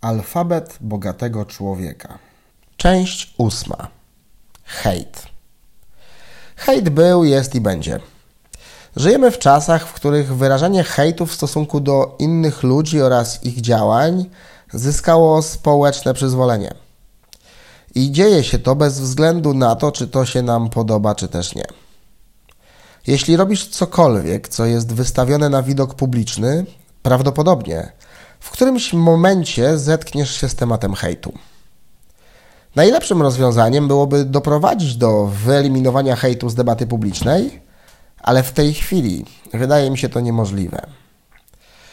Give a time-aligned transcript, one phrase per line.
[0.00, 2.18] Alfabet bogatego człowieka.
[2.76, 3.88] Część ósma.
[4.64, 5.26] Hejt.
[6.56, 8.00] Hejt był, jest i będzie.
[8.96, 14.30] Żyjemy w czasach, w których wyrażanie hejtu w stosunku do innych ludzi oraz ich działań
[14.72, 16.74] zyskało społeczne przyzwolenie.
[17.94, 21.54] I dzieje się to bez względu na to, czy to się nam podoba, czy też
[21.54, 21.66] nie.
[23.06, 26.66] Jeśli robisz cokolwiek, co jest wystawione na widok publiczny,
[27.02, 27.92] prawdopodobnie
[28.40, 31.32] w którymś momencie zetkniesz się z tematem hejtu.
[32.76, 37.62] Najlepszym rozwiązaniem byłoby doprowadzić do wyeliminowania hejtu z debaty publicznej,
[38.22, 40.86] ale w tej chwili wydaje mi się to niemożliwe.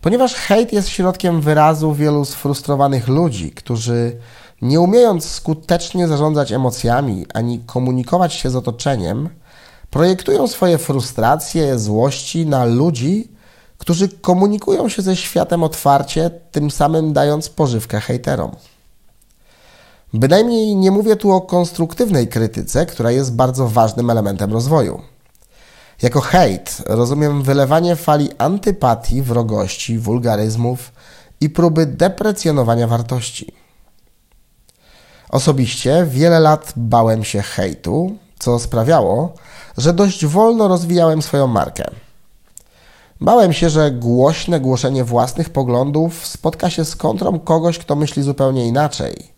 [0.00, 4.16] Ponieważ hejt jest środkiem wyrazu wielu sfrustrowanych ludzi, którzy
[4.62, 9.28] nie umiejąc skutecznie zarządzać emocjami ani komunikować się z otoczeniem,
[9.90, 13.28] projektują swoje frustracje, złości na ludzi,
[13.80, 18.56] którzy komunikują się ze światem otwarcie, tym samym dając pożywkę hejterom.
[20.14, 25.00] Bynajmniej nie mówię tu o konstruktywnej krytyce, która jest bardzo ważnym elementem rozwoju.
[26.02, 30.92] Jako hejt rozumiem wylewanie fali antypatii, wrogości, wulgaryzmów
[31.40, 33.52] i próby deprecjonowania wartości.
[35.28, 39.34] Osobiście wiele lat bałem się hejtu, co sprawiało,
[39.78, 41.90] że dość wolno rozwijałem swoją markę.
[43.20, 48.66] Bałem się, że głośne głoszenie własnych poglądów spotka się z kontrą kogoś, kto myśli zupełnie
[48.66, 49.32] inaczej.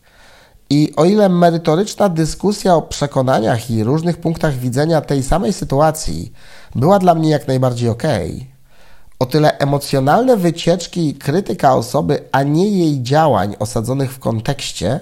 [0.70, 6.32] I o ile merytoryczna dyskusja o przekonaniach i różnych punktach widzenia tej samej sytuacji
[6.74, 8.02] była dla mnie jak najbardziej ok,
[9.18, 15.00] o tyle emocjonalne wycieczki i krytyka osoby, a nie jej działań osadzonych w kontekście,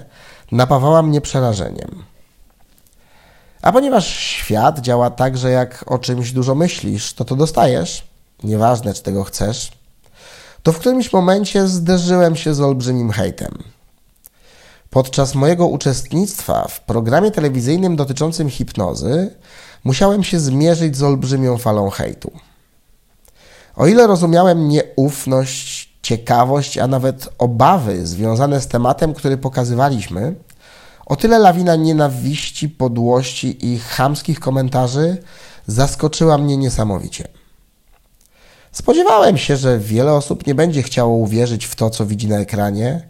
[0.53, 2.05] napawała mnie przerażeniem.
[3.63, 8.10] A ponieważ świat działa tak, że jak o czymś dużo myślisz, to to dostajesz,
[8.43, 9.73] nieważne czy tego chcesz,
[10.63, 13.63] to w którymś momencie zderzyłem się z olbrzymim hejtem.
[14.91, 19.35] Podczas mojego uczestnictwa w programie telewizyjnym dotyczącym hipnozy
[19.85, 22.33] musiałem się zmierzyć z olbrzymią falą hejtu.
[23.77, 30.35] O ile rozumiałem nieufność, ciekawość, a nawet obawy związane z tematem, który pokazywaliśmy,
[31.07, 35.17] o tyle lawina nienawiści, podłości i chamskich komentarzy
[35.67, 37.29] zaskoczyła mnie niesamowicie.
[38.73, 43.09] Spodziewałem się, że wiele osób nie będzie chciało uwierzyć w to, co widzi na ekranie,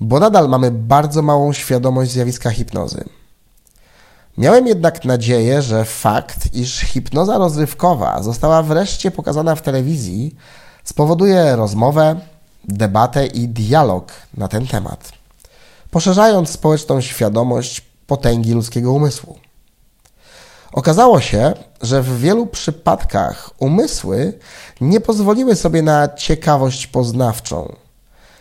[0.00, 3.04] bo nadal mamy bardzo małą świadomość zjawiska hipnozy.
[4.38, 10.36] Miałem jednak nadzieję, że fakt, iż hipnoza rozrywkowa została wreszcie pokazana w telewizji,
[10.84, 12.20] spowoduje rozmowę,
[12.64, 15.12] debatę i dialog na ten temat,
[15.90, 19.38] poszerzając społeczną świadomość potęgi ludzkiego umysłu.
[20.72, 24.38] Okazało się, że w wielu przypadkach umysły
[24.80, 27.76] nie pozwoliły sobie na ciekawość poznawczą.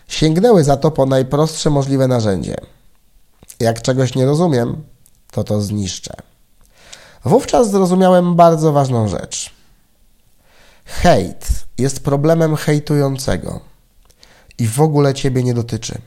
[0.08, 2.56] Sięgnęły za to po najprostsze możliwe narzędzie.
[3.60, 4.84] Jak czegoś nie rozumiem,
[5.32, 6.14] to to zniszczę.
[7.26, 9.54] Wówczas zrozumiałem bardzo ważną rzecz.
[10.86, 13.60] Hejt jest problemem hejtującego
[14.58, 16.02] i w ogóle ciebie nie dotyczy.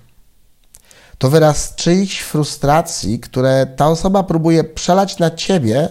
[1.18, 5.88] To wyraz czyichś frustracji, które ta osoba próbuje przelać na ciebie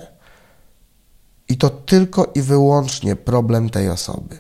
[1.53, 4.38] i to tylko i wyłącznie problem tej osoby.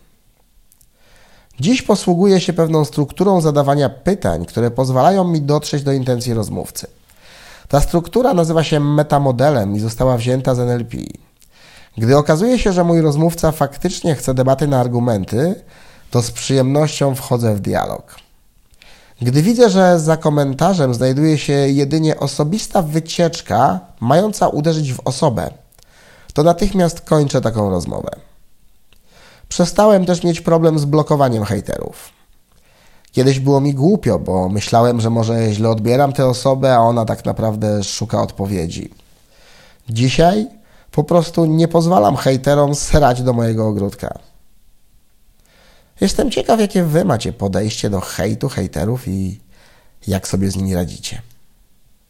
[1.59, 6.87] Dziś posługuję się pewną strukturą zadawania pytań, które pozwalają mi dotrzeć do intencji rozmówcy.
[7.67, 10.97] Ta struktura nazywa się metamodelem i została wzięta z NLP.
[11.97, 15.55] Gdy okazuje się, że mój rozmówca faktycznie chce debaty na argumenty,
[16.11, 18.15] to z przyjemnością wchodzę w dialog.
[19.21, 25.62] Gdy widzę, że za komentarzem znajduje się jedynie osobista wycieczka mająca uderzyć w osobę,
[26.33, 28.09] to natychmiast kończę taką rozmowę.
[29.49, 32.09] Przestałem też mieć problem z blokowaniem hejterów.
[33.11, 37.25] Kiedyś było mi głupio, bo myślałem, że może źle odbieram tę osobę, a ona tak
[37.25, 38.89] naprawdę szuka odpowiedzi.
[39.89, 40.47] Dzisiaj
[40.91, 44.19] po prostu nie pozwalam hejterom srać do mojego ogródka.
[46.01, 49.39] Jestem ciekaw, jakie wy macie podejście do hejtu, hejterów i
[50.07, 51.21] jak sobie z nimi radzicie.